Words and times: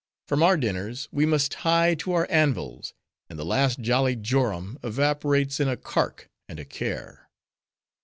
From 0.27 0.41
our 0.41 0.57
dinners, 0.57 1.07
we 1.11 1.27
must 1.27 1.53
hie 1.53 1.93
to 1.93 2.13
our 2.13 2.25
anvils: 2.31 2.95
and 3.29 3.37
the 3.37 3.45
last 3.45 3.81
jolly 3.81 4.15
jorum 4.15 4.79
evaporates 4.83 5.59
in 5.59 5.69
a 5.69 5.77
cark 5.77 6.27
and 6.49 6.59
a 6.59 6.65
care." 6.65 7.29